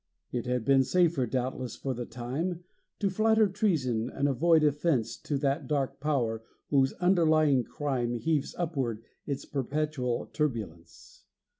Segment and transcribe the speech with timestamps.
[0.31, 2.63] It had been safer, doubtless, for the time,
[2.97, 9.03] To flatter treason, and avoid offence To that Dark Power whose underlying crime Heaves upward
[9.27, 11.25] its perpetual turbulence.